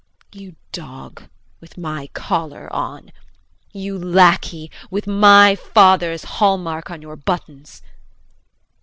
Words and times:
You 0.31 0.55
dog 0.71 1.29
with 1.59 1.77
my 1.77 2.07
collar 2.13 2.73
on, 2.73 3.11
you 3.71 3.99
lackey 3.99 4.71
with 4.89 5.05
my 5.05 5.53
father's 5.55 6.23
hallmark 6.23 6.89
on 6.89 7.03
your 7.03 7.15
buttons. 7.15 7.83